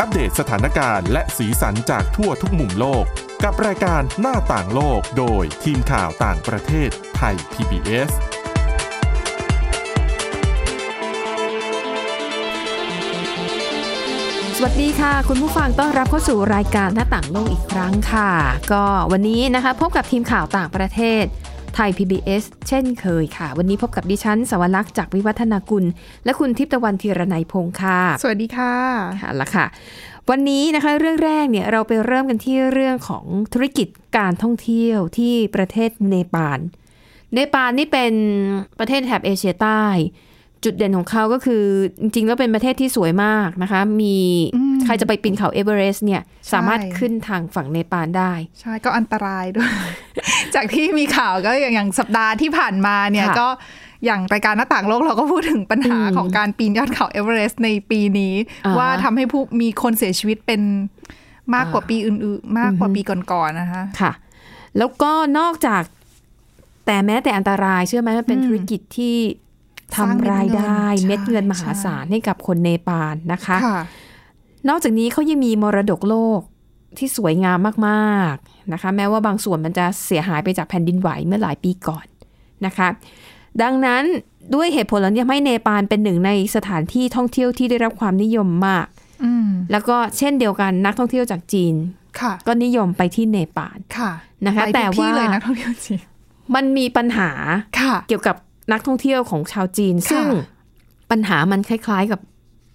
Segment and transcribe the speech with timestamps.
[0.00, 3.04] อัปเดตสถานการณ์และสีสันจากทั่วทุกมุมโลก
[3.44, 8.10] กับรายการหน้าต่างโลกโดยทีมข่าวต่างประเทศไทย PBS
[14.56, 18.30] สวัสดีค่ะ คุณผู้ฟังต้อนรับเข้าสู่รายการหน้าต่างโลกอีกครั้งค่ะ
[18.72, 21.24] ก็วันนี้นะคะพบกับทีมข่าวต่างประเทศ
[21.78, 25.84] ไทย PBS เช่นเคยค่ะ วันนี้พบกับดิฉัน สวรักษ์จากวิวัฒนากุล
[26.24, 28.74] และคุณทิพย์ตะวันธีรนัยพงค์ค่ะ สวัสดีค่ะ
[29.22, 29.66] ค่ะละค่ะ
[30.30, 33.88] วันนี้นะคะเรื่องแรกเนี่ยเราไปเริ่มกันที่เรื่องของธุรกิจ
[34.18, 36.58] การท่องเที่ยวที่ประเทศเนปาล
[37.34, 38.12] เนปาลนี่เป็น
[38.78, 39.84] ประเทศแถบเอเชียใต้
[40.64, 41.64] จุดเด่นของเขาก็คือ
[42.00, 44.16] จริงๆ แล้วเป็นประเทศที่สวยมากนะคะ มี
[44.56, 49.70] อืมใครจะไปปีนเขาเอเวอเรสต์เนี่ยใช่สามารถขึ้นทางฝั่งเนปาลได้ ใช่ก็อันตรายด้วย
[50.54, 53.48] จากที่มีข่าวก็อย่างอย่างสัปดาห์ที่ผ่านมาเนี่ยค่ะก็
[54.04, 58.34] อย่างรายการหน้าต่างโลกเราก็พูดถึงปัญหาอืมของการปีนยอดเขาเอเวอเรสต์ในปีนี้
[58.66, 60.60] อ่าว่าทำให้ผู้มีคนเสียชีวิตเป็น
[61.54, 63.00] มากกว่าอ่าปีอื่นๆ มากกว่าปี
[63.32, 64.12] ก่อนๆนะคะค่ะ
[64.78, 65.82] แล้วก็นอกจาก
[66.86, 69.45] แต่แม้แต่อันตรายเชื่อไหมมันเป็นอืมธุรกิจที่สร้าง
[69.94, 73.80] ทำรายได้เม็เม็ดดเงิเงินนมหาใช่ศาลให้กับคนเนปาลนะคะค่ะ
[74.68, 76.40] นอกจากนี้เขายังมีมรดกโลก
[76.98, 82.06] ที่สวยงามมากๆนะคะ แม้ว่าบางส่วนมันจะเสียหายไปจากแผ่นดินไหวเมื่อหลายปีก่อน
[82.66, 82.88] นะคะ
[83.62, 84.04] ดังนั้น
[84.54, 88.86] ด้วยเหตุผลเหล่านี้ทำให้เนปาลเป็นหนึ่งในสถานที่ท่องเที่ยวที่ได้รับความนิยมมาก
[89.24, 91.74] อืมแล้วก็เช่นเดียวกันนักท่องเที่ยวจากจีน
[92.20, 94.10] ค่ะก็นิยมไปที่เนปาลค่ะ
[94.46, 96.00] นะคะไปทุกแต่ว่าที่เลยนะท่องเที่ยวจีน
[96.54, 97.30] มันมีปัญหา
[97.80, 98.36] ค่ะเกี่ยวกับ
[98.72, 100.26] นักท่องเที่ยวของชาวจีนค่ะซึ่ง
[101.10, 102.20] ปัญหามันคล้าย ๆกับ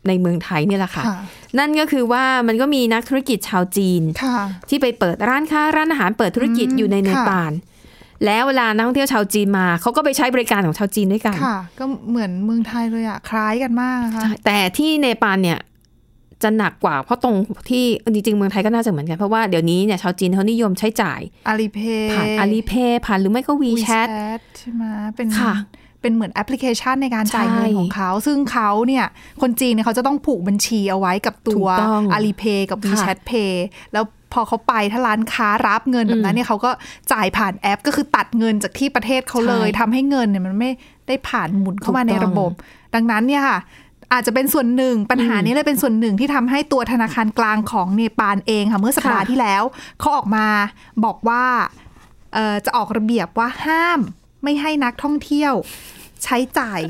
[0.08, 1.20] ในเมืองไทยนี่แหละค่ะค่ะ
[1.60, 4.38] นั่นก็คือว่ามันก็มีนักธุรกิจชาวจีนค่ะ
[4.70, 7.52] ที่ไปเปิดร้านค้าร้านอาหารเปิดธุรกิจอืมอยู่ในเนค่ะปาล
[8.26, 15.60] แล้วเวลานักท่องเที่ยวชาวจีนมาเขาก็ไปใช้บริการของชาวจีนด้วยกันค่ะ ก็เหมือนเมืองไทยเลยอะคล้ายกันมากนะคะแต่ที่เนปาลเนี่ย
[16.44, 17.36] จะหนักกว่าเพราะตรง
[17.70, 17.84] ที่
[18.14, 24.08] จริงๆเมืองไทยก็น่าจะเหมือนกัน เพราะว่าเดี๋ยวนี้เนี่ยชาวจีนเขานิยมใช้จ่ายอาลีเพย์ผ่านอาลีเพย์ผ่านหรือไม่ก็วีแชท
[24.58, 24.84] ใช่ไหม
[25.16, 25.54] เป็นค่ะ
[26.02, 29.06] เป็นเหมือนแอปพลิเคชันในการจ่ายใช่เงินของเขา ซึ่งเขาเนี่ย
[29.42, 33.54] คนจีนเนี่ยเขาจะต้องผูกบัญชีเอาไว้กับตัถูวกต้องอาลีเพย์กับค่ะ WeChat Pay
[33.94, 34.04] แล้ว
[34.34, 36.72] พอเขาไปถ้าร้านค้ารับเงินแบบนั้นเนี่ยเขาก็
[37.12, 40.72] จ่ายผ่านแอป ก็คือตัดเงินจากที่ประเทศเขาเลยใช่ทำให้เงินเนี่ยมันไม่
[41.08, 42.52] ได้ผ่านหมุนเข้ามาถูกในต้องระบบ
[42.96, 43.60] ดังนั้นเนี่ยค่ะ
[44.14, 49.64] อาจจะเป็นส่วนหนึ่งปัญหานี้เลยเป็นส่วนหนึ่งที่ทำให้ตัวธนาคารกลางของเนปาลเองค่ะเมื่อสัปดาห์ค่ะที่แล้ว
[50.00, 50.46] เขาออกมา
[51.06, 51.44] บอกว่า
[52.34, 54.00] เอ่อจะออกระเบียบว่าห้าม
[54.44, 55.54] ไม่ให้นักท่องเที่ยว
[56.24, 56.82] ใช้จ่าย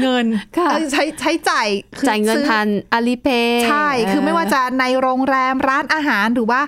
[0.00, 1.68] เงินค่ะเอ้ยใช้ใช้จ่าย
[1.98, 6.60] คือจ่ายเงินซื้อผ่านอาลีเพย์ใช่ คือไม่ว่าจะในโรงแรมร้านอาหารหรือว่า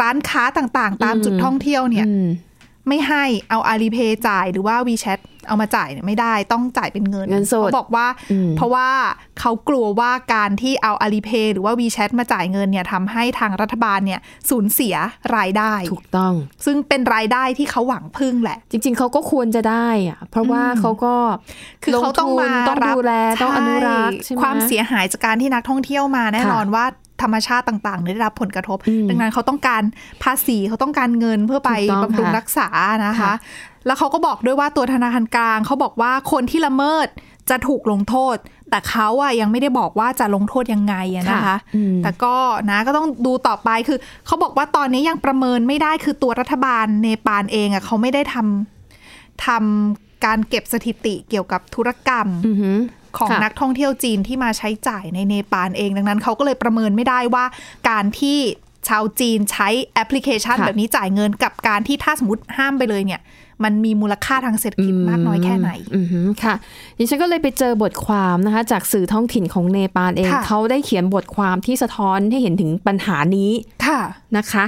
[0.00, 2.26] ร้านค้าต่างๆ ตามอืมจุดท่องเที่ยวเนี่ยอืม
[2.88, 8.88] ไม่ให้เอาอาลีเพย์จ่ายหรือว่า WeChat เอามาจ่ายเนี่ยไม่ได้ต้องจ่ายเป็นเงินเงินสดเขาบอกว่าอืมเพราะว่า
[9.40, 14.20] เขากลัวว่าการที่เอาอาลีเพย์หรือว่า WeChat มาจ่ายเงินเนี่ยทำให้ทางรัฐบาลเนี่ย
[14.50, 14.94] สูญเสีย
[15.36, 21.14] รายได้ ถูกต้อง ซึ่งเป็นรายได้ที่เขาหวังพึ่งแหละ จริง ๆเขาก็ควรจะได้อะเพราะว่าอืมเขาก็
[21.84, 26.84] คือเขาต้องมาลทุนต้องรับดูแลต้องอนุรักษ์ใช่ใช่ไหมความเสียหายจากการที่นักท่องเที่ยวมาแน่ค่ะนอนว่า
[27.22, 29.82] ธรรมชาติต่างๆได้รับผลกระทบอืมดังนั้นเขาต้องการ
[30.22, 32.68] ภาษีเขาต้องการเงินเพื่อไปถูกต้องบำรุงค่ะรักษา
[33.06, 33.34] นะคะค่ะ
[33.86, 37.06] แล้วเขาก็บอกด้วยว่าตัวธนาคารกลางเขาบอกว่าคนที่ละเมิด
[37.50, 38.36] จะถูกลงโทษ
[38.70, 42.34] แต่เขาอะยังไม่ได้บอกว่าจะลงโทษยังไงอะนะคะอืมแต่ก็
[42.70, 52.78] นะก็ต้องดูต่อไปคือเขาบอกว่าตอนนี้ยังประเมินไม่ได้คือตัวรัฐบาลเนปาลเองอะเขาไม่ได้ทำทำการเก็บสถิติเกี่ยวกับธุรกรรมอือหือ
[53.18, 57.44] ของค่ะนักท่องเที่ยวจีนที่มาใช้จ่ายในเนปาลเอง ดังนั้นเขาก็เลยประเมินไม่ได้ว่า
[57.88, 58.38] การที่
[58.88, 63.20] ชาวจีนใช้แอปพลิเคชันค่ะแบบนี้จ่ายเงินกับการที่ถ้าสมมติห้ามไปเลยเนี่ย
[63.64, 66.54] มันมีมูลค่าทางเศรษฐกิจมากน้อยแค่ไหนอือหือค่ะ
[66.98, 73.50] ดิฉันก็เลยไปเจอบทความนะคะ จากสื่อท้องถิ่นของเนปาลเองค่ะเขาได้เขียนบทความที่สะท้อนให้เห็นถึงปัญหานี้
[73.86, 74.00] ค่ะ
[74.36, 74.64] นะคะ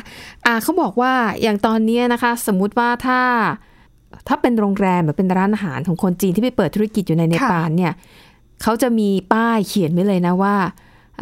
[0.46, 3.20] อ่าเขาบอกว่าอย่างตอนเนี้ยนะคะ สมมุติว่าถ้า
[4.28, 7.92] ถ้าเป็นโรงแรมหรือเป็นร้านอาหารของคนจีนที่ไปเปิดธุรกิจอยู่ในเนปาลเนี่ย
[8.62, 10.56] เขาจะมีป้ายเขียนไว้เลยนะว่า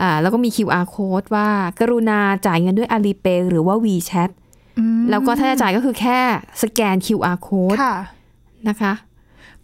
[0.01, 1.49] อ่าแล้วก็มี QR code ว่า
[1.81, 4.31] กรุณาจ่ายเงินด้วย Alipay หรือว่า WeChat
[4.79, 6.19] อืมแล้วก็ถ้าจะจ่ายก็คือแค่
[6.63, 7.97] สแกน QR code ค่ะ
[8.69, 8.93] นะคะ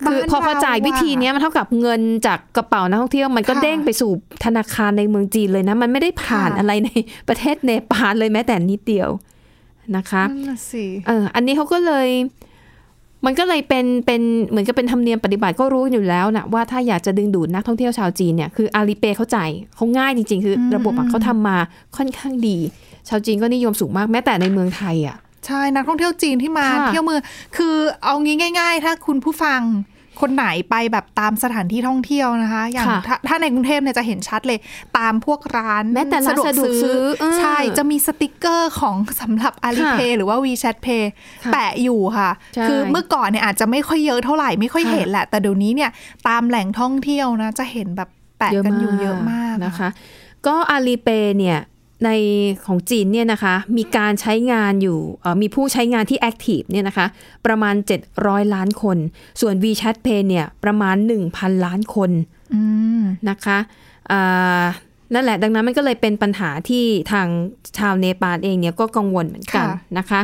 [0.01, 4.11] คือบ้านพอพอเราจ่ายวิธีเนี้ยมันเท่ากับเงินจากกระเป๋านักท่องเที่ยวมันก็ค่ะเด้งไปสู่
[4.45, 6.89] ธนาคารในเมืองจีนเลยนะ มันไม่ได้ผ่านค่ะอะไรใน
[7.29, 9.09] ประเทศเนปาลเลยแม้แต่นิดเดียว
[9.97, 12.09] นะคะนั่นน่ะสิเอออันนี้เขาก็เลย
[13.27, 21.57] มันก็เลยเป็นเป็นเหมือนกับเป็นธรรมเนียมปฏิบัติก็รู้อยู่แล้วนะว่าถ้าอยากจะดึงดูดนักท่องเที่ยวชาวจีนเนี่ยคืออาลีเปเขาจ่ายเขาง่ายจริง ๆ คืออมระบบอะเขาทำมา
[21.97, 22.57] ค่อนข้างดี
[23.09, 25.17] ชาวจีนก็นิยมสูงมากแม้แต่ในเมืองไทยอะ
[25.47, 27.21] ใช่นักท่องเที่ยวจีนที่มาค่ะเที่ยวเมือง
[27.57, 29.61] คือเอางี้ง่าย ๆ ถ้าคุณผู้ฟัง
[30.21, 34.59] คนไหนไปแบบตามสถานที่ท่องเที่ยวนะคะ อย่างค่ะถ้าถ้าในกรุงเทพเนี่ยจะเห็นชัดเลย
[34.99, 41.05] ตามพวกร้านแม้แต่ร้านสะดวกซื้อเออใช่จะมีสติกเกอร์ของสำหรับ Alipay หรือว่า WeChat Pay
[41.45, 45.91] ค่ะแปะอยู่ค่ะใช่คือเมื่อก่อนเนี่ยอาจจะไม่ค่อยเยอะเท่าไหร่ไม่ค่อยค่ะเห็นแหละ แต่เดี๋ยวนี้เนี่ย
[46.29, 49.89] ตามแหล่งท่องเที่ยวนะ จะเห็นแบบแปะกันอยู่เยอะมากนะคะ
[50.47, 51.59] ก็อาลีเปเนี่ย
[52.05, 52.11] ใน
[52.67, 57.07] ของจีนเนี่ยนะคะมีการใช้งานอยู่เอ่อมีผู้ใช้งานที่ active เนี่ยนะคะ
[57.47, 57.75] ประมาณ
[58.15, 58.99] 700 ล้านคน
[59.41, 60.97] ส่วน WeChat Pay เนี่ยประมาณ
[61.31, 62.11] 1,000 ล้านคน
[62.55, 62.63] อื
[63.01, 63.59] มนะคะ
[64.11, 64.65] อ่า
[65.15, 67.27] นั่นแหละดังนั้นมันก็เลยเป็นปัญหาที่ทาง
[67.79, 70.21] ชาวเนปาลเองเนี่ยก็กังวลเหมือนกันค่ะนะคะ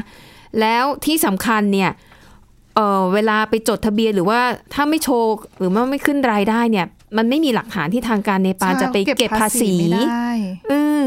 [0.60, 1.90] แล้วที่สำคัญเนี่ย
[2.74, 4.40] เอ่อเวลาไปจดทะเบียนหรือว่า
[4.74, 6.86] ถ้าไม่โชว์หรือว่าไม่ขึ้นรายได้เนี่ย
[7.16, 10.30] มันไม่มีหลักฐานที่ทางการเนปาลจะไปเก็บภาษีไม่ได้
[10.72, 11.06] อืม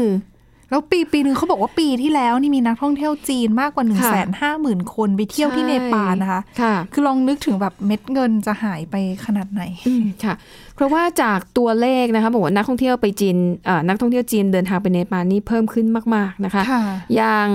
[0.72, 10.34] แล้วปีปีหนึ่งเขาบอกว่าปีที่แล้วนี่มีนักท่องเที่ยวจีนมากกว่า1นึ่งค่ะแสนห้าหมื่นคนไปเที่ยวที่ใช่เนปาลนะคะค่ะ คือลองนึกถึงแบบเม็ดเงินจะหายไปขนาดไหนอืมค่ะ
[10.74, 13.36] เพราะว่าจากตัวเลขนะคะบอกว่านักท่องเที่ยวไปจีน
[13.66, 16.82] เอ่อนักท่องเที่ยวจีนเดินทางไปเนปาลนี่เพิ่มขึ้นมาก ๆนะคะค่ะ
[17.14, 17.48] อย่าง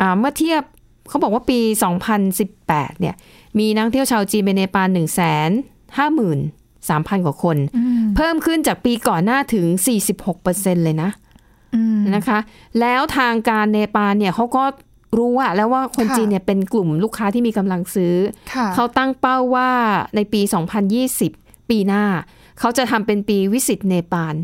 [0.00, 0.62] อ่าเมื่อเทียบ
[1.08, 1.58] เขาบอกว่าปี
[2.30, 3.14] 2018 เนี่ย
[3.58, 5.08] มีนักท่องเที่ยวชาวจีนไปเนปาล1 5 3 0
[6.88, 9.66] 0 0 กว่าคนอืมเพิ่มขึ้นจากปีก่อนหน้าถึง
[10.26, 11.25] 46%เลยนะอืม
[12.14, 12.38] นะคะ
[12.80, 14.64] แล้วทางการเนปาลเนี่ยเขาก็
[15.18, 18.14] รู้อะแล้วว่าคนค่ะจีนเนี่ยเป็นกลุ่มลูกค้าที่มีกำลังซื้อ
[18.54, 19.70] ค่ะเขาตั้งเป้าว่า
[20.16, 20.40] ในปี
[21.04, 22.04] 2020 ปีหน้า
[22.60, 24.34] เขาจะทำเป็นปีวิสิตเนปาล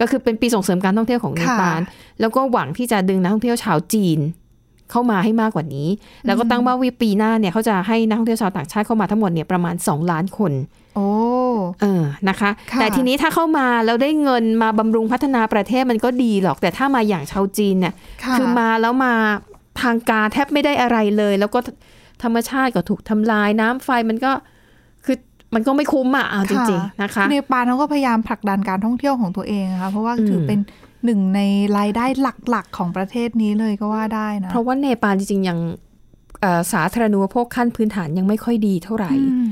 [0.00, 1.80] ก็คือเป็นปีส่งเสริมการท่องเที่ยวของเนปาล
[2.20, 4.18] แล้วก็หวังที่จะดึงนักท่องเที่ยวชาวจีน
[4.90, 5.88] เข้ามาให้มากกว่านี้
[6.26, 10.52] แล้วก็ตั้งเป้าว่าปีหน้าเนี่ยเขาจะให้นักท่องเที่ยวชาวต่างชาติเข้ามาทั้งหมดเนี่ยประมาณ 2 ล้านคน
[10.96, 11.08] โอ้
[11.80, 17.94] เออนะคะค่ะแต่ทีนี้ถ้าเข้ามาแล้วได้เงินมาบำรุงพัฒนาประเทศมันก็ดีหรอก แต่ถ้ามาอย่างชาวจีนเนี่ย
[18.24, 19.12] ค่ะคือมาแล้วมา
[19.82, 21.58] ทางการแทบไม่ได้อะไรเลย แล้วก็
[22.22, 24.32] ธรรมชาติก็ถูกทำลายน้ำไฟมันก็
[25.04, 25.16] คือ
[25.54, 30.58] มันก็ไม่คุ้มอะเอาจริงๆนะคะเนปาลเขาก็พยายามผลักดันการท่องเที่ยวของตัวเองนะคะเพราะว่าอืมถือเป็น
[31.04, 31.40] หนึ่งใน
[31.78, 32.04] รายได้
[32.50, 35.58] หลักๆ ของประเทศนี้เลยก็ว่าได้นะ เพราะว่าเนปาลจริงๆยัง
[36.40, 39.46] เอ่อสาธารณูปโภคขั้นพื้นฐานยังไม่ค่อยดีเท่าไหร่อืม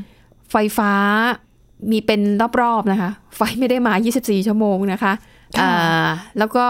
[0.50, 0.93] ไฟฟ้า
[1.90, 2.20] มีเป็น
[2.60, 5.12] รอบๆนะคะ ไฟไม่ได้มา 24 ชั่วโมงนะคะ
[5.58, 6.06] ค่ะอ่า
[6.38, 6.66] แล้วก็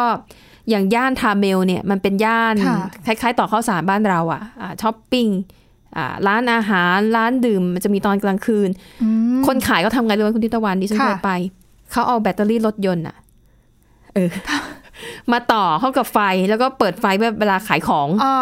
[0.70, 5.26] อย่างย่านทาเมลเนี่ยมันเป็นย่านค่ะคล้ายๆ ต่อข้าวสารบ้านเราอะอะช้อปปิ้ง
[5.96, 8.68] อ่าร้านอาหารร้านดื่มมันจะมีตอนกลางคืน
[9.02, 9.08] อื
[9.38, 11.32] มคนขายก็ทำไงรู้ไหมคุณทิตวันดิฉันค่ะเคยไป
[11.92, 13.16] เขาเอาแบตเตอรี่รถยนต์อะ
[14.14, 14.30] เออ
[15.32, 16.18] มาต่อเข้ากับไฟ
[16.48, 18.36] แล้วก็เปิดไฟแบบเวลาขายของอ๋อ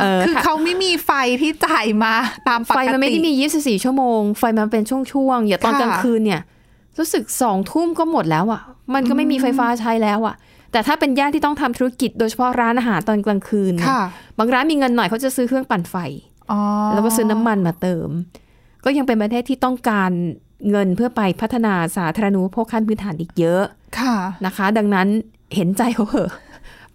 [0.00, 1.10] เออคือค่ะเขาไม่มีไฟ
[1.42, 2.14] ที่จ่ายมา
[2.48, 6.42] ตามปกติไฟมันไม่ได้มี 24 ชั่วโมง ไฟมันเป็นช่วงๆอย่าตอนค่ะกลางคืนเนี่ย
[6.98, 8.62] รู้สึกสองทุ่มก็หมดแล้วอะ
[8.94, 10.34] มันก็ไม่มีไฟฟ้าใช้แล้วอะ
[10.72, 14.02] แต่ถ้าเป็นย่านที่ต้องทำธุรกิจโดยเฉพาะร้านอาหารตอนกลางคืนเนี่ยค่ะ
[14.38, 15.96] บางร้านมีเงินหน่อยเขาจะซื้อเครื่องปั่นไฟ
[16.50, 16.60] อ๋อ
[16.94, 18.08] แล้วก็ซื้อน้ำมันมาเติม
[18.84, 20.10] ก็ยังเป็นประเทศที่ต้องการ
[20.70, 23.64] เงินเพื่อไปพัฒนาสาธารณูปโภคขั้นพื้นฐานอีกเยอะ
[24.00, 25.08] ค่ะนะคะ ดังนั้น
[25.54, 26.30] เห็นใจเขาเหอะ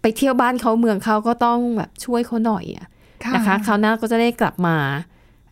[0.00, 2.86] ไปเที่ยวบ้านเขาเมืองเขาก็ต้องแบบช่วยเขาหน่อยอะ
[3.34, 4.76] นะคะคราวหน้าก็จะได้กลับมา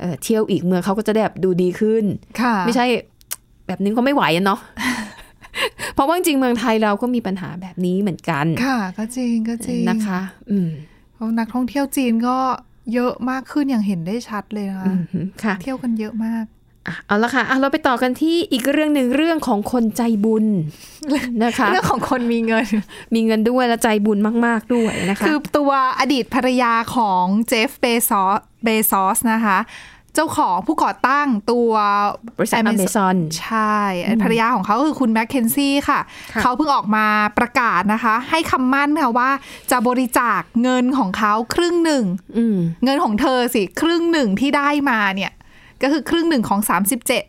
[0.01, 2.05] เอ่อเที่ยวอีกเมืองเขาก็จะได้แบบดูดีขึ้น
[2.41, 2.87] ค่ะไม่ใช่
[3.67, 4.61] แบบนี้ก็ไม่ไหวอะเนาะ
[5.95, 10.71] เพราะว่าจริงๆเมืองไทยเราก็มีปัญหาแบบนี้เหมือนกัน ค่ะ ก็จริงก็จริงนะคะ อืม
[11.15, 12.37] เพราะนักท่องเที่ยวจีนก็
[12.95, 14.93] เยอะมากขึ้นอย่างเห็นได้ชัดเลยนะคะอื
[15.23, 16.62] มค่ะเที่ยวกันเยอะมากอะ
[17.07, 20.47] เอาละค่ะอะเราไปต่อกันที่อีกเรื่องหนึ่งเรื่องของคนใจบุญ
[21.45, 22.67] นะคะ เรื่องของคนมีเงิน
[23.15, 29.59] มีเงินด้วยและใจบุญมาก ๆ ด้วยนะคะ คือตัวอดีตภรรยาของเจฟเบซอสเบซอสนะคะ
[30.17, 31.71] เจ้าของผู้ก่อตั้งตัว
[32.37, 33.79] บริษัทอเมซอนใช่
[34.23, 36.01] ภรรยาของเขาคือคุณแมคเคนซี่ค่ะ
[36.33, 37.07] ค่ะเขาเพิ่งออกมา
[37.39, 39.31] ประกาศนะคะ ให้คำมั่นค่ะว่า
[39.71, 42.05] จะบริจาคเงินของเขาครึ่งหนึ่ง
[42.37, 45.33] อืมเงินของเธอสิครึ่งหนึ่งที่ได้มาเนี่ย
[45.83, 46.61] ก็คือครึ่งหนึ่งของ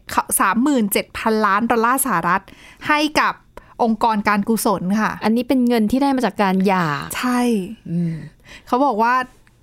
[0.02, 2.42] 37 37,000 ล้านดอลลาร์สหรัฐ
[2.88, 3.34] ให้กับ
[3.84, 7.40] องค์กรการกุศลค่ะ อันนี้เป็นเงินที่ได้มาจากการหย่า ใช่
[7.90, 8.16] อืม
[8.68, 9.14] เขาบอกว่า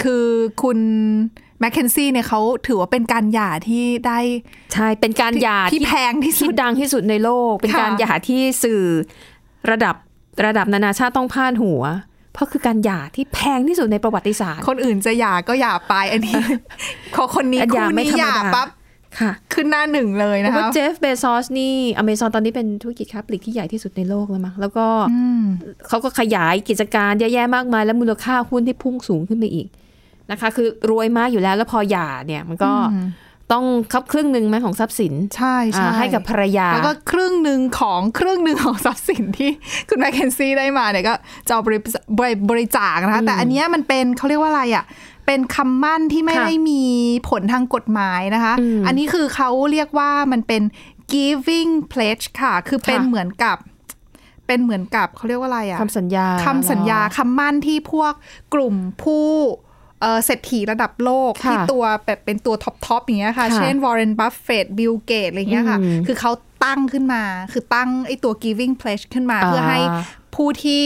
[0.03, 0.27] คือ
[0.63, 0.79] คุณ
[1.61, 4.19] แมคเคนซี่เนี่ยเขาถือว่าเป็นการหย่าที่ได้
[4.73, 8.83] ใช่เป็นการหย่าที่แพงที่สุที่ดดังที่สุดในโลก เป็นค่ะการหย่าที่สื่อ
[9.71, 9.95] ระดับ
[10.47, 11.83] ระดับนานาชาติต้องพาดหัว
[12.33, 16.43] เพราะคือการหย่าที่แพงที่สุดในประวัติศาสตร์ คนอื่นจะหย่าก็หย่าไปอันนี้
[17.15, 18.69] พอคนนี้อันหคู่ย่าไม่นี้ธรรมหย่าดาปั๊บ
[19.19, 25.45] ค่ะขึ้นหน้าหนึ่งเลยเพนะราะว่าคะเจฟเบซอสนี่อเมซอนตอนนี้เป็นธุรกิจค้าปลีกที่ใหญ่ที่สุดในโลกแล้วมั้งแล้วก็อืม
[25.89, 29.69] เขาก็ขยายกิจการเยอะแยะมากมาย แล้วมูลค่าหุ้นที่พุ่งสูงขึ้นไปอีก
[30.31, 33.09] นะคะ คือรวยมากอยู่แล้วแล้วพอหย่าเนี่ยมันก็อืม
[33.53, 39.51] ต้องคับครึ่งหนึ่งไหมของทรัพย์สิน ใช่ใช่อ่าให้กับภรรยา แล้วก็ครึ่งหนึ่งของครึ่งหนึ่งของทรัพย์สินที่
[39.89, 41.15] คุณแมคเคนซี่ได้มาเนี่ยก็
[41.49, 41.79] จะเอาบริ
[42.19, 44.85] บริบริจาคนะคะแต่อันเนี้ยมันเป็นเขาเรียกว่าอะไรอะ
[45.31, 46.83] เป็นคำมั่นที่ไม่ค่ะได้มี
[47.29, 50.63] ผลทางกฎหมายนะคะอืมอันนี้คือเขาเรียกว่ามันเป็น
[51.15, 53.57] giving pledge ค่ะ คือเป็นค่ะเหมือนกับ
[54.47, 58.13] เป็นเหมือนกับเขาเรียกว่าอะไรอะคำสัญญาคำสัญญาเหรอคำมั่นที่พวก
[58.55, 59.27] กลุ่มผู้
[60.01, 66.33] เอ่อเศรษฐีระดับโลกค่ะที่ตัวแบบเป็นตัว top top อย่างเงี้ยค่ะค่ะ เช่นวอร์เรนบัฟเฟตบิลเกตอะไรเงี้ยค่ะอืมคือเขา
[66.65, 67.23] ตั้งขึ้นมา
[67.53, 69.81] คือตั้งไอ้ตัว giving pledge ขึ้นมาอ่าเพื่อให้
[70.35, 70.85] ผู้ที่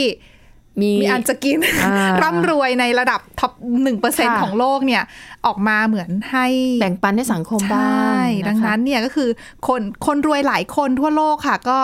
[0.81, 3.53] มีมีอันจะกินอ่าร่ำรวยในระดับ top
[3.83, 5.03] หนึ่งเปอร์เซ็นต์ค่ะของโลกเนี่ย
[5.47, 6.47] ออกมาเหมือนให้
[6.81, 9.29] แบ่งปันให้สังคมใชบ้าง่ดังนั้นเนี่ยก็คือ
[9.69, 11.79] คนคนรวยหลายคนทั่วโลกค่ะก็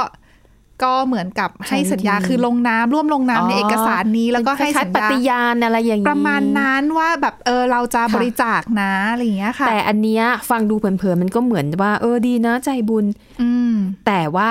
[0.83, 13.05] ก็เหมือนกับให้สัญญาใช่คือลงน้ำร่วมลงน้ำในเอกสารนี้ แล้วก็ให้คล้าสัยญๆปญาฏิญาณอะไรอย่างนี้ประมาณนั้นว่าแบบเออเราจะค่ะบริจาคนะอะไรอย่างเงี้ยค่ะ แต่อันเนี้ยฟังดูเผินๆมันก็เหมือนว่า เออดีนะใจบุญ
[13.43, 13.75] อืม
[14.07, 14.51] แต่ว่า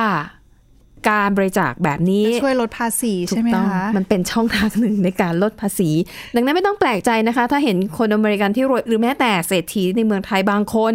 [1.08, 5.89] การบริจาคแบบนี้จะช่วยลดภาษีถูใช่กไหมต้องคะมันเป็นช่องทางหนึ่งในการลดภาษี
[6.36, 10.94] ดังนั้นไม่ต้องแปลกใจนะคะ ถ้าเห็นคนอเมริกันที่รวยหรือแม้แต่เศรษฐีในเมืองไทยบางคน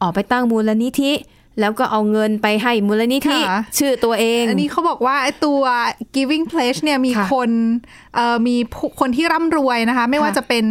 [0.00, 1.12] ออกไปตั้งมูลนิธิ
[1.60, 5.60] แล้วก็เอาเงินไปให้มูลนิธิค่ะชื่อตัวเอง อันนี้เขาบอกว่าไอ้ตัว
[6.14, 7.50] giving pledge เนี่ยมีค่ะคน
[8.14, 10.64] เอ่อมีผู้คนที่ร่ำรวยนะคะ ไม่ว่าค่ะจะเป็น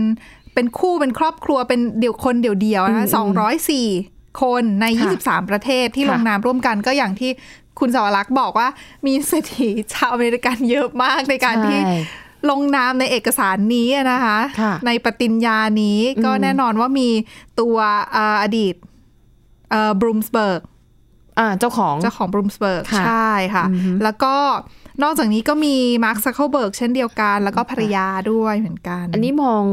[0.54, 3.88] เป็นคู่เป็นครอบครัวเป็นเดี่ยวคนเดี่ยวๆนะคะอืมสองร้อยสี่
[4.44, 7.32] คนในค่ะ23 ประเทศที่ค่ะลงนามร่วมกันก็อย่างที่
[7.80, 8.68] คุณสวรักษ์บอกว่า
[9.06, 11.96] มีเศรษฐีชาวอเมริกันเยอะมากในการที่ใช่
[12.50, 17.10] ลงนามในเอกสารนี้นะคะค่ะในปฏิญญานี้ก็อืมแน่นอนว่ามี
[17.60, 17.78] ตัว
[18.12, 18.76] เอ่ออดีต
[20.00, 20.62] บลูมเบิร์ก
[21.40, 24.36] อ่าเจ้าของเจ้าของบลูมเบิร์กค่ะใช่ค่ะอือฮึแล้วก็
[25.04, 29.64] นอกจากนี้ก็มีมาร์คซักเคอร์เบิร์กเช่นเดียวกัน แล้วก็ภรรยาด้วยเหมือนกัน อันนี้มอง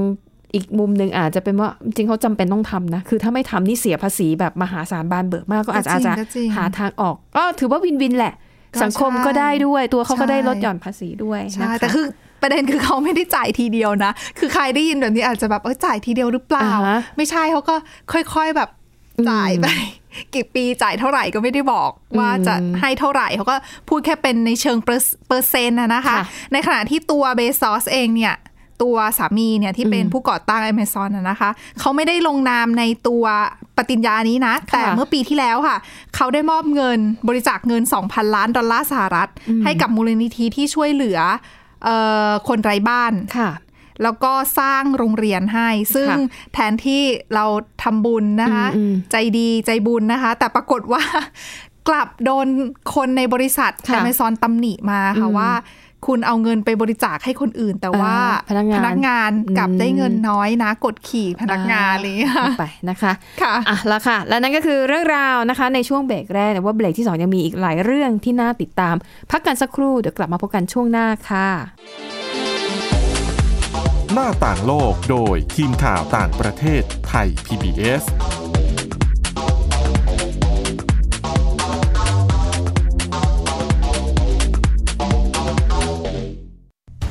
[0.55, 8.35] อีกมุมหนึ่งอาจจะเป็นว่าจริงๆเขาจำเป็นต้องทำนะ คือถ้าไม่ทำนี่เสียภาษีแบบมหาศาลบานเบิกมากก็อาจจะอาจจะก็จริงหาทางออกก็ถือว่า win-win แหละ
[8.75, 12.07] ก็สังคมใช่ก็ได้ด้วยตัวเขาก็ได้ใช่ลดหย่อนภาษีด้วยใช่นะคะแต่คือ
[12.43, 17.75] ประเด็นคือเขาไม่ได้จ่ายทีเดียวนะ คือใครได้ยินแบบนี้อาจจะแบบเออจ่ายทีเดียวหรือเปล่าอ่าฮะไม่ใช่เขาก็
[18.13, 18.69] ค่อยๆแบบ
[19.31, 19.67] จ่ายไป
[20.35, 23.57] กี่ปีจ่ายเท่าไหร่ก็ไม่ได้บอกว่าจะอืมให้เท่าไหร่เขาก็
[23.89, 28.35] พูดแค่เป็นในเชิงเปอร์เปอร์เซ็นต์นะนะคะค่ะในขณะที่ตัวเบซอสเองเนี่ย
[28.83, 33.25] ตัวสามีเนี่ยที่เป็นอืมผู้ก่อตั้ง Amazon นะนะคะเขาไม่ได้ลงนามในตัว
[33.77, 35.77] ปฏิญญานี้นะ แต่เมื่อปีที่แล้วค่ะ
[36.15, 39.29] เขาได้มอบเงินบริจาคเงิน 2,000 ล้านดอลลาร์สหรัฐ
[39.65, 41.19] ให้กับมูลนิธิที่ช่วยเหลือ
[41.85, 41.89] เอ
[42.29, 43.51] อคนไร้บ้านค่ะ
[44.03, 46.19] แล้วก็สร้างโรงเรียนให้ ซึ่งค่ะ
[46.55, 47.03] แทนที่
[47.35, 47.45] เรา
[47.83, 51.03] ทำบุญนะคะอืมอืมใจดีใจบุญนะคะ แต่ปรากฏว่า
[51.89, 52.47] กลับโดน
[52.95, 55.51] คนในบริษัทค่ะแอมซอนตำหนิมาค่ะอืมว่า
[56.07, 63.13] คุณเอาเงินไปบริจาคให้คนอื่น แต่ว่าอ่าพนักงานพนักงานกลับอืมได้เงินน้อยนะ กดขี่พนักงานอะไรอย่างเลยค่ะไปนะคะ
[63.43, 68.95] ค่ะอะแล้วค่ะ และนั่นก็คือเรื่องราวนะคะ ในช่วงเบรกแรกแต่ว่าเบรกที่สองยังมีอีกหลายเรื่องที่น่าติดตาม
[69.31, 71.49] พักกันสักครู่เดี๋ยวกลับมาพบกันช่วงหน้าค่ะ
[74.15, 78.03] หน้าต่างโลกโดยทีมข่าวต่างประเทศไทย PBS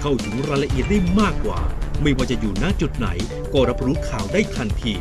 [0.00, 1.60] เข้าถึงรายละเอียดได้มากกว่า
[2.02, 3.08] ไม่ว่าจะอยู่ณจุดไหน
[3.52, 4.94] ก็รับรู้ข่าวได้ทันที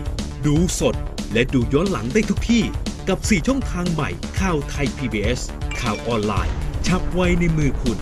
[0.46, 0.96] ดูสด
[1.34, 2.64] และดูย้อนหลังได้ทุกที่
[3.10, 5.40] กับ 4 ช่องทางใหม่ข่าวไทย PBS
[5.82, 6.56] ข่าวออนไลน์
[6.88, 7.98] ชับไว้ในมือคุณ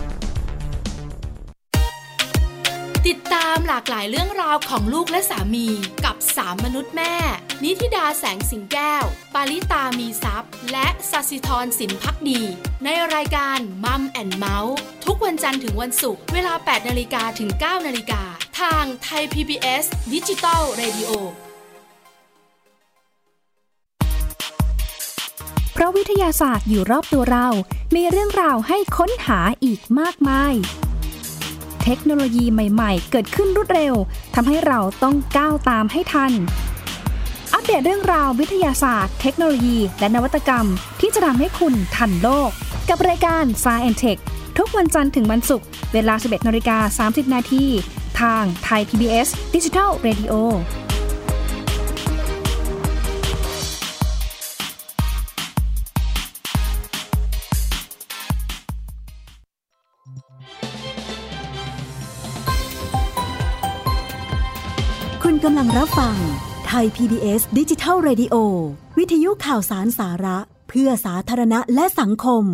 [3.06, 5.66] ติดตามหลากหลายเรื่องราวของลูกและสามี
[6.04, 7.14] กับ สามมนุษย์แม่
[7.64, 9.04] นิธิดาแสงสิงแก้ว
[9.34, 12.40] ปาริตามีซัพ์และสัสิธรสินพักดี
[12.84, 14.76] ในรายการมัมแอนเมาส์
[15.06, 18.22] ทุกวันจันทร์ถึงวันศุกร์เวลา 8นาฬิกาถึง 9นาฬิกา
[18.60, 21.10] ทางไทย PBS Digital Radio
[25.72, 27.46] เพราะวิทยาศาสตร์อยู่รอบตัวเรา
[27.94, 30.54] มีเรื่องราวให้ค้นหาอีกมากมาย
[31.90, 33.94] เทคโนโลยีใหม่ๆ เกิดขึ้นรวดเร็ว
[34.34, 36.32] ทำให้เราต้องก้าวตามให้ทัน
[37.52, 40.66] อัปเดตเรื่องราววิทยาศาสตร์ เทคโนโลยี และนวัตกรรม
[41.00, 42.50] ที่จะทำให้คุณทันโลก
[42.88, 44.20] กับรายการ s c i e n t e c h
[44.58, 47.64] ทุกวันจันทร์ถึงวันศุกร์เวลา 11นาฬิกา30 นาที
[48.20, 50.87] ทางไทย PBS ดิจิทัล Radio คุณกำลัง
[65.76, 66.16] รับฟัง
[66.66, 68.34] ไทย PBS ดิจิทัล Radio
[68.98, 72.44] วิทยุข่าวสารสาระ เพื่อสาธารณะและสังคม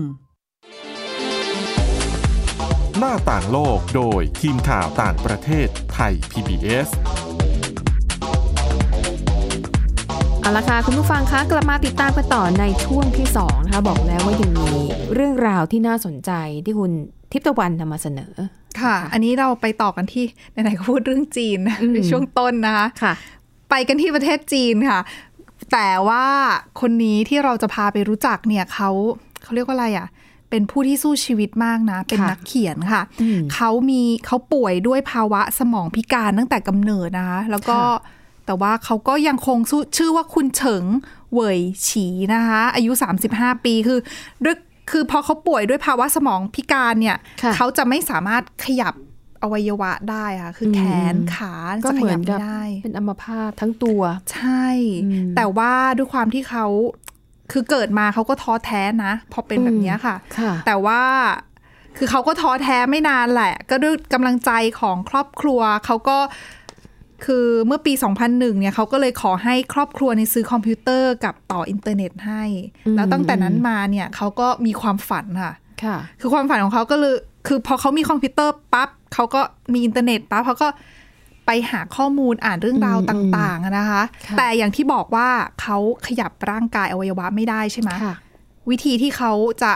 [2.98, 6.88] หน้าต่างโลกโดยทีมข่าวต่างประเทศไทย PBS
[10.40, 14.72] เอาละค่ะ คุณผู้ฟังคะกลับมาติดตามกันต่อในช่วงที่2นะคะบอกแล้วว่ายังมี
[15.14, 16.30] เรื่องราวที่น่าสนใจ
[16.64, 16.92] ที่คุณ
[17.32, 18.32] ทิพย์ตะวันนำมาเสนอ
[18.82, 23.14] ค่ะ อันนี้เราไปต่อกันที่ไหนๆก็พูดเรื่องจีนอืมในช่วงต้นนะคะค่ะ
[23.70, 25.00] ไปกันที่ประเทศจีนค่ะ
[25.72, 26.24] แต่ว่า
[26.80, 28.90] คนนี้ที่เราจะพาไปรู้จักเนี่ยเขา
[29.42, 30.08] เขาเรียกว่าอะไรอะ
[30.50, 40.84] เป็นผู้ที่สู้ชีวิตมากนะ เป็นค่ะนักเขียนค่ะอืมเขามีเขาป่วยด้วยภาวะสมองพิการตั้งแต่กำเนิดนะคะ แล้วก็ค่ะแต่ว่าเขาก็ยังคงสู้ชื่อว่าคุณเฉิง
[41.32, 42.92] เหวยฉีนะคะ อายุ
[43.28, 43.98] 35 ปีคือ
[44.44, 44.56] ด้วย
[44.90, 48.94] คือพอเขาป่วยด้วยภาวะสมองพิการเนี่ยค่ะเขาจะไม่สามารถขยับ
[49.42, 50.80] อวัยวะได้ค่ะ คือแข
[51.12, 54.00] นอืมขาก็จะเหมือยันบไม่บได้ เป็นอัมพาตทั้งตัว
[54.32, 54.66] ใช่
[55.04, 56.66] อืมแต่ว่าด้วยความที่เขา
[57.52, 61.02] คือเกิดมาเขาก็ท้อแท้นะ พอเป็นแบบเนี้ยค่ะค่ะ แต่ว่า
[61.98, 64.50] คือเขาก็ท้อแท้ไม่นานแหละ ก็ด้วยกำลังใจ
[64.80, 66.18] ของครอบครัวเขาก็
[67.26, 72.42] คือเมื่อปี 2001 เนี่ยเขาก็เลยขอให้ครอบครัวเนี่ยซื้อคอมพิวเตอร์กับต่ออินเทอร์เน็ตให้
[72.86, 75.52] อืมแล้วตั้งแต่นั้นมาเนี่ยเขาก็มีความฝันค่ะ
[75.84, 77.16] ค่ะ คือความฝันของเขาก็เลย
[77.46, 79.40] คือพอเขามีคอมพิวเตอร์ปั๊บเขาก็
[79.72, 80.68] มีอินเทอร์เน็ตปั๊บเขาก็
[81.46, 85.28] ไปหาข้อมูลอ่านเรื่องราวอืมต่างๆอะนะคะค่ะแต่อย่างที่บอกว่า
[85.60, 88.14] เขาขยับร่างกายอวัยวะไม่ได้ใช่ไหมค่ะ
[88.70, 89.72] วิธีที่เขาจะ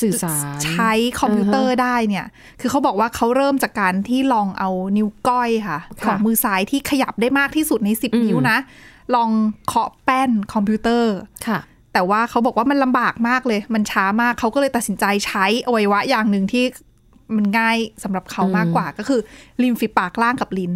[0.00, 2.26] สื่อสารใช้คอมพิวเตอร์ได้เนี่ย
[2.60, 8.58] คือเขาบอกว่าเขาเริ่มจากการที่ลองเอานิ้วก้อยค่ะค่ะของมือซ้ายที่ขยับได้มากที่สุดในอืม10นิ้วนะ
[9.14, 9.30] ลอง
[9.66, 11.14] เคาะแป้นคอมพิวเตอร์
[11.46, 11.58] ค่ะ
[11.92, 16.64] แต่ว่าเขาบอกว่ามันลำบากมากเลย มันช้ามากเขาก็เลยตัดสินใจใช้อวัยวะอย่างหนึ่งที่
[17.36, 19.20] มันง่ายสำหรับเขามากกว่าก็คือ
[19.62, 20.72] ริมฝีปากล่างกับลิ้น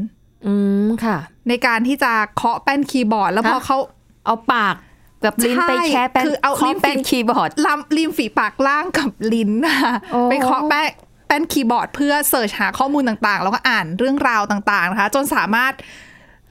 [0.47, 0.54] อื
[0.85, 3.78] มค่ะ ในการที่จะเคาะแป้นคีย์บอร์ด แล้วพอฮะเขา
[4.26, 4.75] เอาปาก
[5.24, 10.88] กับลิ้นใช่ไปแค่แป้นคือเอาเคาะลิ้นแป้นคีย์บอร์ดลำริมฝีปากล่างกับลิ้นนะคะโอ้ไปเคาะแป้น
[11.26, 15.72] แป้นคีย์บอร์ดเพื่อเสิร์ชหาข้อมูลต่างๆ แล้วก็อ่านเรื่องราวต่างๆนะคะ จนสามารถ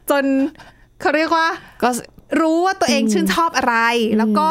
[0.09, 0.23] จน
[1.01, 1.47] เขาเรียกว่า
[1.83, 1.89] ก็
[2.41, 3.75] รู้ว่าตัวเองชื่นชอบอะไร
[4.17, 4.47] แล้วก็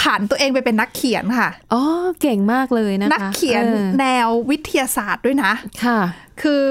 [0.00, 1.82] ผ่านตัวเองไปเป็นนักเขียนค่ะอ๋อ
[2.20, 5.52] เก่งมากเลยนะคะนักเขียนออแนววิทยาศาสตร์ด้วยนะ
[5.84, 6.00] ค่ะ
[6.42, 6.64] คือ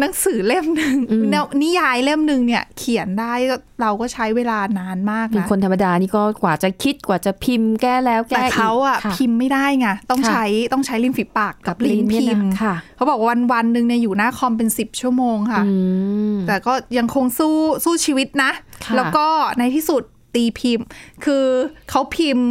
[0.00, 15.72] หนังสือเล่มหนึ่งอืมแนวนิยายเล่มหนึ่งเนี่ย เขียนได้ก็เราก็ใช้เวลานานมากเป็นนะคนธรรมดานี่ก็กว่าจะคิดกว่าจะพิมพ์แก้แล้วแก้แต่อีกเขาอะค่พิมพ์ไม่ได้ไงต้องค่ะใช้ต้องใช้ริมฝีปากกับกับลิ้ลิ้นนเนี่ยพิมพ์นะค่ะเขาบอกว่าวันวันๆหนึ่งเนี่ยอยู่หน้าคอมเป็นสิบชั่วโมงค่ะอื
[16.34, 18.50] มแต่ก็ยังคงสู้สู้ชีวิตนะ
[18.84, 19.26] ค่ะแล้วก็
[19.58, 20.02] ในที่สุด
[20.34, 20.86] ตีพิมพ์
[21.24, 21.44] คือ
[21.90, 22.48] เขาพิมพ์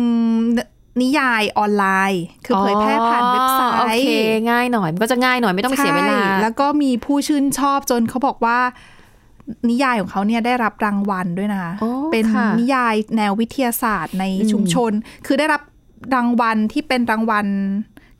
[1.02, 4.10] นิยายออนไลน์ คือเผยแพร่ผ่านเว็บไซอ๋อโอต์เค
[4.50, 8.60] ง่ายหน่อยมันก็จะง่ายหน่อยไม่ต้องไปเสียเวลาใช่แล้วก็มีผู้ชื่นชอบจนเขาบอกว่า
[9.70, 14.92] นิยายของเขาเนี่ยได้รับรางวัลด้วยนะคะโอ้เป็นค่ะนิยายแนววิทยาศาสตร์ในอืมชุมชน
[15.26, 15.62] คือได้รับ
[16.16, 17.48] รางวัลที่เป็นรางวัล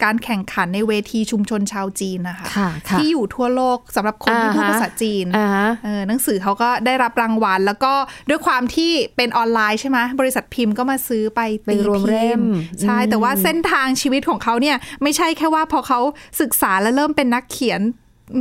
[0.04, 7.94] การแข่งขันในเวทีชุมชนชาวจีนนะคะค่ะค่ะที่อยู่ทั่วโลกสำหรับคนที่อ่าพูดฮะภาษาจีนอ่าฮะเออหนังสือเขาก็ได้รับรางวัล แล้วก็
[8.30, 12.48] ด้วยความที่เป็นออนไลน์ใช่ไหมบริษัทพิมพ์ก็มาซื้อไปไปตีรวมพิเล่มพ์
[12.82, 16.00] ใช่อืมแต่ว่าเส้นทางชีวิตของเขาเนี่ยไม่ใช่แค่ว่าพอเขา
[16.42, 17.82] ศึกษาและเริ่มเป็นนักเขียน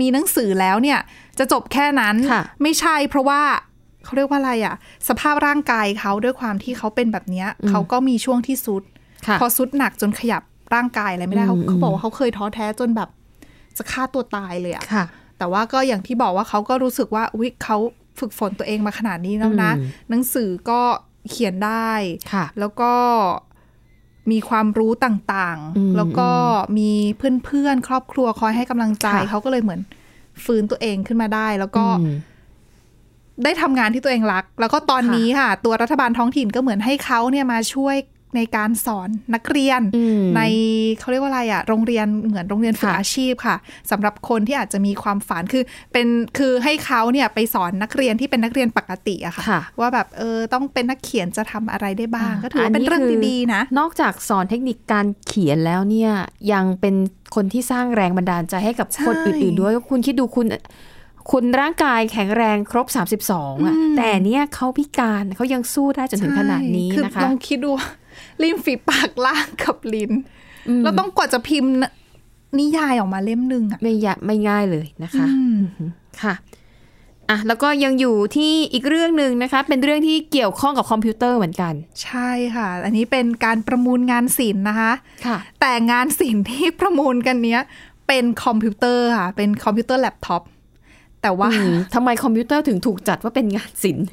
[0.01, 0.99] มีหนังสือแล้วเนี่ย
[1.39, 3.41] จะจบแค่นั้นค่ะไม่ใช่เพราะว่า
[4.05, 4.75] เขาเรียกว่าอะไรอะ
[5.09, 8.83] สภาพร่างกายเขาด้วยความที่เขาเป็นแบบเนี้ยเขาก็มีช่วงที่สุด
[9.27, 10.43] ค่ะพอสุดหนักจนขยับ
[10.75, 13.09] ร่างกายอะไรไม่ได้เขาอืมเขาบอกว่าเขาเคยท้อแท้จนแบบ
[13.77, 15.05] จะฆ่าตัวตายเลยอะค่ะ
[15.39, 17.77] แต่ว่าก็อย่างที่บอกว่าเขาก็รู้สึกว่าอุ๊ยเขา
[18.19, 20.81] ฝึกฝนตัวเองมาขนาดนี้แล้วนะอืมหนังสือก็
[21.31, 21.91] เขียนได้
[22.33, 22.93] ค่ะ แล้วก็
[24.31, 26.31] มีความรู้ต่างอืมๆแล้วก็
[26.79, 26.91] มี
[27.45, 29.81] เพื่อนๆ ครอบครัวคอยให้กำลังใจค่ะเขาก็เลยเหมือน
[30.45, 32.17] ฟื้นตัวเองขึ้นมาได้ แล้วก็อืม
[33.45, 37.97] ได้ทำงานที่ตัวเองรัก แล้วก็ตอนค่ะนี้ค่ะ ตัวรัฐบาลท้องถิ่นก็เหมือนให้เขาเนี่ยมาช่วย
[38.37, 40.41] ในการสอนนักเรียนอืมใน
[40.99, 43.57] เขาเรียกว่าอะไรอะโรงเรียนเหมือนโรงเรียนฝึกค่ะอาชีพค่ะ
[43.91, 46.07] สำหรับคนที่อาจจะมีความฝันคือเป็น
[46.39, 56.11] คือให้เขาเนี่ยไปสอนนักเรียนที่เป็นนักเรียนปกติอะค่ะค่ะว่าแบบเออต้องเป็นนักเขียนจะทำอะไรได้บ้างอ่าก็ถือว่าเป็นอันนี้เรื่องคือดีๆนะ นอกจากสอนเทคนิคการเขียนแล้วเนี่ย
[56.53, 56.95] ยังเป็น
[57.35, 60.47] คนที่สร้างแรงบันดาลใจให้กับใช่คนอื่นๆด้วยคุณคิดดูคุณ
[61.33, 67.71] คุณร่างกายแข็งแรงครบ 32อะอืมแต่เนี่ยเขาพิการเขายังสู้ได้จนถึงขนาดนี้ใช่คือนะคะลองคิดดู
[68.43, 70.13] ริมฝีปากล่างกับลิ้น
[70.69, 71.73] อืมแล้วต้องกว่าจะพิมพ์
[72.59, 75.59] นิยายออกมาเล่มหนึ่งอะไม่ยากไม่ง่ายเลยนะคะอืม
[76.23, 76.35] ค่ะ
[77.31, 84.93] อะแล้วก็ยังอยู่ที่อีกเรื่องหนึ่งนะคะ เป็นเรื่องที่เกี่ยวข้องกับคอมพิวเตอร์เหมือนกัน ใช่ค่ะ อันนี้เป็นการประมูลงานศิลป์นะคะ
[85.27, 87.61] ค่ะ แต่งานศิลป์ที่ประมูลกันเนี้ย
[88.09, 90.43] เป็นคอมพิวเตอร์ค่ะ เป็นคอมพิวเตอร์แล็ปท็อป
[91.23, 94.07] แต่ว่าอืมทำไมคอมพิวเตอร์ถึงถูกจัดว่าเป็นงานศิลป์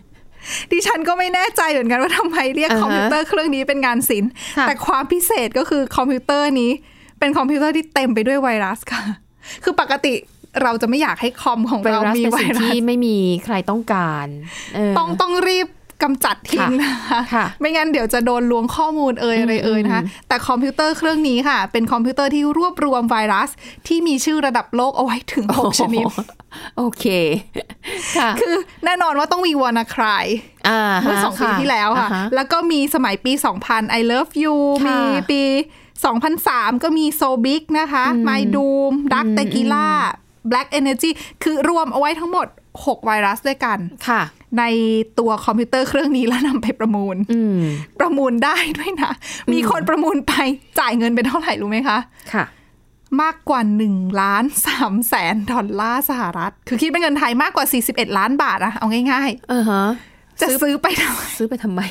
[0.72, 6.72] ดิฉันก็ไม่แน่ใจเหมือนกันว่าทำไมเรียกอ่าฮะคอมพิวเตอร์เครื่องนี้เป็นงานศิลป์ค่ะแต่ความพิเศษก็คือคอมพิวเตอร์นี้
[7.20, 9.04] เป็นคอมพิวเตอร์ที่เต็มไปด้วยไวรัสค่ะ
[9.64, 10.14] คือปกติ
[10.64, 14.28] เราจะไม่อยากให้คอมของเรามีไวรัส ไวรัสเป็นสิ่งที่ไม่มีใครต้องการ
[14.76, 15.68] ต้องต้องรีบ
[16.02, 23.50] กำจัดทิ้งค่ะนะคะค่ะไม่งั้นเดี๋ยวจะโดนล้วงข้อมูลเอ่ยอะไรเอ่ยนะคะแต่คอมพิวเตอร์เครื่องนี้ค่ะ เป็นคอมพิวเตอร์ที่รวบรวมไวรัส
[23.88, 26.06] ที่มีชื่อระดับโลกเอาไว้ถึง 6 ชนิด
[26.78, 27.06] โอเค
[28.18, 30.26] ค่ะคือแน่นอนว่าต้องมีวานาคราย
[30.68, 33.32] อ่าเมื่อฮะสองปีค่ะที่แล้วค่ะอ่าฮแล้วก็มีสมัยปี
[33.66, 35.02] 2000 I love you ค่ะมี
[35.32, 35.42] ปี
[36.14, 39.88] 2003 ก็มี so big นะคะ my doom dark tequila
[40.52, 41.10] black energy
[41.44, 43.78] คือรวมเอาไว้ทั้งหมด 6 ไวรัสด้วยกัน
[44.08, 44.22] ค่ะ
[44.60, 44.64] ใน
[45.20, 47.60] ตัวคอมพิวเตอร์เครื่องนี้แล้วนำไปประมูลอืม
[48.00, 49.12] ประมูลได้ด้วยนะ
[49.54, 50.34] มีคนประมูลไป
[50.80, 51.98] จ่ายเงินไปเท่าไหร่รู้ไหมคะ
[52.34, 52.46] ค่ะ
[53.22, 54.44] มากกว่า1ล้าน
[54.76, 61.82] 3แสนดอลลาร์สหรัฐ คือคิดเป็นเงินไทยมากกว่า 41 ล้านบาทอะเอาง่ายเออฮะๆจะซื้อไปทำไมซื้อไปทำไม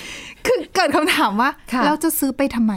[0.46, 2.72] คือเกิดคำถามว่าค่ะเราจะซื้อไปทำไม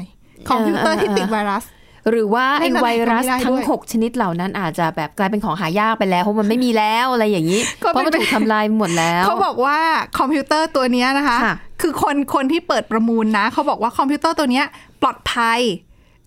[0.50, 1.64] คอมพิวเตอร์ที่ติดไวรัส
[2.12, 9.78] หรือว่าเล่ไอ้นอะไรไวรัสก็ไม่ได้ด้วย ไอ้ไวรัสทั้ง6ชนิดเหล่านั้นอาจจะแบบกลายเป็นของหายากไปแล้วเพราะมันไม่มีแล้วอะไรอย่างนี้ก็เพราะมันเป็นถูกทำลายหมดแล้ว เขาบอกว่า
[10.20, 14.66] คอมพิวเตอร์ตัวเนี้ยนะคะค่ะคือคนคนที่เปิดประมูลนะ เขาบอกว่าคอมพิวเตอร์ตัวเนี้ย
[15.02, 15.60] ปลอดภัย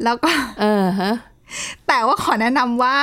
[0.04, 1.14] แล้วก็เออฮะ
[1.88, 2.94] แต่ว่าขอแนะนำว่า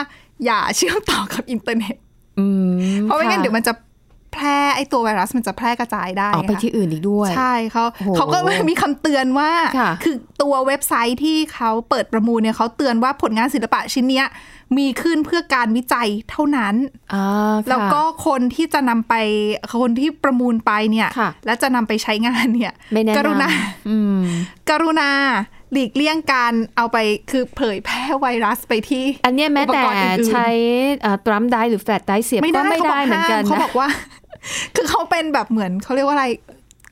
[0.46, 1.96] อย่าเชื่อมต่อกับอินเทอร์เน็ต
[2.40, 3.74] อืมเพราะไม่งั้นค่ะเดี๋ยวมันจะ
[4.36, 8.38] แพร่ไอตัวไวรัสมันจะแพร่กระจายได้ออกไปค่ะที่อื่นอีกด้วย ใช่เขาโอ้โหเขาก็
[8.70, 14.28] มีคำเตือนว่าค่ะคือตัวเว็บไซต์ที่เขาเปิดประมูลเนี่ยเขาเตือนว่าผลงานศิลปะชิ้นเนี้ย
[14.78, 16.76] มีขึ้นเพื่อการวิจัยเท่านั้น
[17.14, 17.26] อ่า
[17.64, 19.14] ค่ะแล้วก็คนที่จะนำไป
[19.82, 23.50] คนที่ประมูลไปเนี่ยค่ะและจะนำไปใช้งานเนี่ยไม่แนะนำกรุณา
[23.90, 24.20] อืม
[24.70, 25.10] กรุณา
[25.72, 26.98] หลีกเลี่ยงการเอาไป
[27.32, 30.48] คือเผยแพร่ไวรัสไปที่ อันเนี้ยแม้แต่อุปกรณ์อื่นๆใช้
[31.26, 33.88] ตรัมได้หรือแฟลชได้เสียบไม่ก็ได้ไม่เขาบได้อกเหมือนกันห้ามเขานะบอกว่า
[34.76, 36.28] คือเขาเป็นแบบเหมือนเขาเรียกว่าอะไร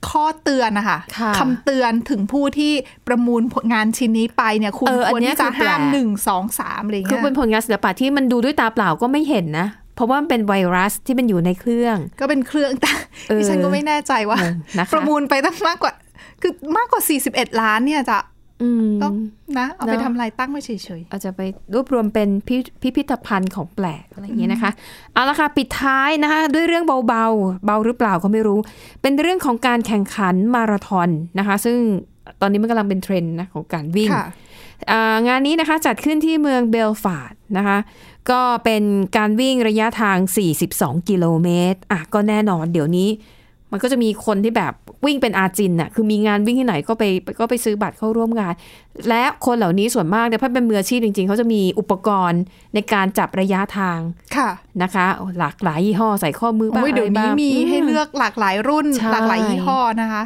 [0.09, 2.73] ข้อเตือนนะคะค่ะคำเตือนถึงผู้ที่
[3.07, 12.91] ประมูลผลงานชิ้นนี้ไปเนี่ยคุณเอออัคนวรเนี้ยที่จะคือแปลกห้ามหนึ่งสองสามอะไรคือเงี้ยเป็นผลงานศิลปะที่มันดูด้วยตาเปล่าก็ไม่เห็นนะเพราะว่ามันเป็นไวรัสที่มันอยู่ในเครื่อง ก็เป็นเครื่องแต่
[13.29, 15.93] เออดิฉันก็ไม่แน่ใจว่างงนะคะประมูลไปตั้งมากกว่า
[16.41, 18.32] คือมากกว่า 41 ล้านเนี่ยจะอืม
[19.01, 19.07] ก็
[19.57, 21.41] นะเอาไปเนอะทำอะไรตั้งไว้เฉยอาจจะไป
[21.73, 24.71] รวบรวมเป็นพิพิพิธภัณฑ์ของแปลกอะไรอย่างเงี้ยนะคะ
[25.13, 28.59] เอาละค่ะ ปิดท้ายนะคะ ด้วยเรื่องเบาๆ เบาหรือเปล่าก็ไม่รู้
[29.01, 31.77] เป็นเรื่องของการแข่งขันมาราธอนนะคะ ซึ่ง
[32.41, 34.27] ตอนนี้มันกำลังเป็นเทรนด์นะของการวิ่งๆค่ะ
[34.91, 37.77] อ่างานนี้นะคะจัดขึ้นที่เมืองเบลฟาร์ดนะคะ
[38.31, 38.83] ก็เป็น
[39.17, 40.17] การวิ่งระยะทาง
[40.63, 43.09] 42 กิโลเมตรอะก็แน่นอนเดี๋ยวนี้
[43.75, 44.73] มันก็จะมีคนที่แบบ
[45.05, 47.03] วิ่งเป็นอาจินน่ะคือมีงานวิ่งที่ไหนก็ไป
[47.39, 48.53] ก็ไปซื้อบัตรเข้าร่วมงาน
[49.09, 52.41] และคนเหล่านี้ส่วนมากเนี่ยถ้าเป็นมืออาชีพจริง ๆเขาจะมีอุปกรณ์
[52.73, 53.99] ในการจับระยะทาง
[54.35, 54.49] ค่ะ
[54.81, 55.05] นะคะ
[55.39, 60.23] หลากหลายยี่ห้อใส่ข้อมือบ้างโอ้ยเดี๋ยวอะไรนี้บ้างมีให้เลือกหลากหลายรุ่นใช่หลากหลายยี่ห้อนะคะ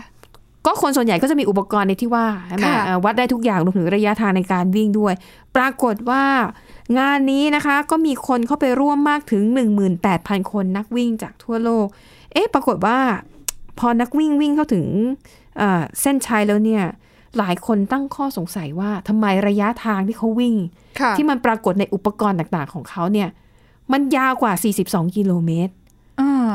[0.66, 5.14] ก็คนส่วนใหญ่ก็จะมีอุปกรณ์ในที่ว่าใช่ไหมค่ะเอ่อวัดได้ทุกอย่างรวมถึงระยะทางในการวิ่งด้วย
[5.56, 6.24] ปรากฏว่า
[7.00, 9.44] งานนี้นะคะก็มีคนเข้าไปร่วมมากถึง
[9.98, 11.88] 18,000 คนนักวิ่งจากทั่วโลก
[12.34, 12.98] เอ๊ะ ปรากฏว่า
[13.80, 14.88] พอนักวิ่งวิ่งเข้าถึง
[15.58, 16.84] เอ่อเส้นชัยแล้วเนี่ย
[17.38, 20.56] หลายคนตั้งข้อสงสัยว่าทำไมระยะทางที่เขาวิ่ง
[21.00, 23.30] ค่ะที่มันปรากฏในอุปกรณ์ต่างๆ ของเขาเนี่ย
[23.92, 24.54] มันยาวกว่า
[24.86, 25.74] 42 กิโลเมตร
[26.22, 26.50] อ่า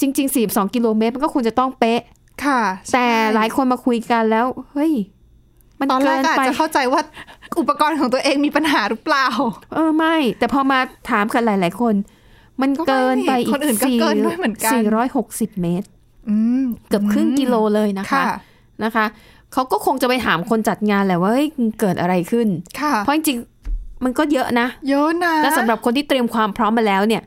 [0.00, 2.00] จริง ๆ 42 กิโลเมตร มันก็ควรจะต้องเป๊ะ
[2.44, 2.60] ค่ะ
[2.92, 4.92] แต่หลายคนมาคุยกันแล้ว เฮ้ย
[5.78, 7.00] มันตอนแรเกิกนก็อาจไปจะเข้าใจว่า
[7.60, 9.26] อุปกรณ์ของตัวเองมีปัญหาหรือเปล่า
[9.74, 10.78] เออไม่ แต่พอมา
[11.10, 11.94] ถามกันหลาย ๆ คน
[12.62, 16.03] มันก็ไม่เกินไปอีคนอื่นก็เกินด้วยเหมือนกันสี่ร้อยหกสิบเมตรอืม
[16.88, 18.26] เกือบครึ่งกิโลเลยนะคะค่ะ
[18.84, 19.06] นะคะ
[19.52, 21.48] เขาก็คงจะไปถามคนจัดงานแหละว่าเฮ้ย
[21.80, 22.48] เกิดอะไรขึ้น
[22.80, 27.22] ค่ะเพราะจริงๆมันก็เยอะนะ เยอะนะ และสำหรับคนที่เตรียมความพร้อมมาแล้วเนี่ย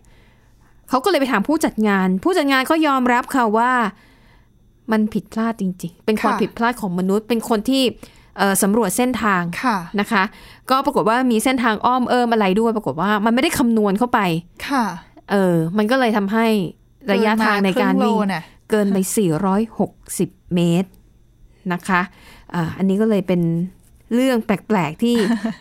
[0.89, 3.71] เขาก็เลยไปถามผู้จัดงาน ผู้จัดงานก็ยอมรับค่ะว่า
[4.91, 7.83] มันผิดพลาดจริง ๆ เป็นความผิดพลาดของมนุษย์ เป็นคนที่
[8.38, 10.23] เอ่อสำรวจเส้นทางค่ะนะคะ
[10.69, 14.19] ก็ปรากฏว่ามีเส้นทางอ้อมเอิมอะไรด้วย ปรากฏว่ามันไม่ได้คำนวณเข้าไป
[14.69, 14.86] ค่ะ
[15.31, 16.45] เออ มันก็เลยทำให้
[17.12, 18.17] ระยะทางในการวิ่ง
[18.69, 19.80] เกินมาครึ่งโลน่ะเกิ
[20.15, 20.89] นไป 460 เมตร
[21.73, 22.01] นะคะ
[22.53, 23.41] อ่าอันนี้ก็เลยเป็น
[24.13, 25.15] เรื่องแปลก ๆ ที่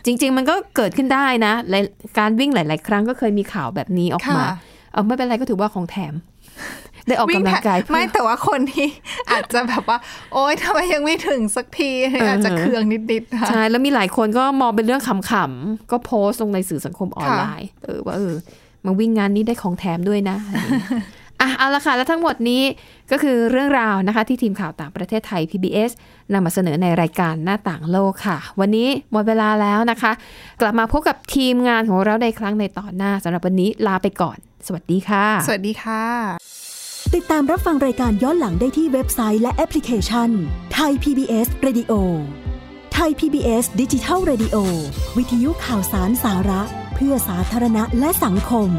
[0.05, 1.83] จริง ๆ มันก็เกิดขึ้นได้นะหลาย
[2.19, 4.49] การวิ่งหลาย ๆ ครั้งก็เคยมีข่าวแบบนี้ออกมาค่ะ
[4.91, 6.13] เอาไม่เป็นไรก็ถือว่าของแถม
[7.07, 8.87] ได้ออกกำลังกายวิ่แผนไม่แต่ว่าคนที่
[9.31, 9.97] อาจจะแบบว่า
[10.33, 11.91] โอ๊ยทำไมยังไม่ถึงสักที
[12.27, 18.33] อาจจะเคืองนิดๆนะคะใช่ แล้วมีหลายคนก็มองเป็นเรื่องขำๆก็โพสต์ลงในสื่อสังคมออนไลน์ เออว่าเออ
[18.85, 22.63] มาวิ่งงานนี้ได้ของแถมด้วยนะอะไรอย่างเงี้ยอะเอาละค่ะ แล้วทั้งหมดนี้
[23.11, 25.91] ก็คือเรื่องราวนะคะ ที่ทีมข่าวต่างประเทศไทย PBS
[26.33, 30.11] นำมาเสนอในรายการหน้าต่างโลกค่ะ วันนี้หมดเวลาแล้วนะคะ
[30.61, 36.03] กลับมาพบกับทีมงานของเราในครั้งในตอนหน้าสำหรับวันนี้ลาไปก่อน สวัสดีค่ะ สวัสดีค่ะ
[37.15, 40.29] ติดตามรับฟังรายการย้อนหลังได้ที่เว็บไซต์และแอปพลิเคชัน
[40.73, 41.93] ไทย PBS Radio
[42.93, 44.55] ไทไทย PBS ดิจิทัล Radio
[45.17, 46.61] วิทยุข่าวสารสาระ
[46.95, 48.69] เพื่อสาธารณะและสังคม